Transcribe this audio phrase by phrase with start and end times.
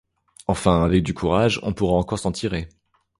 [0.47, 2.67] Enfin, avec du courage, on pourra encore s'en tirer.